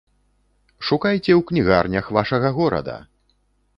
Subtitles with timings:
[0.87, 2.97] Шукайце ў кнігарнях вашага горада!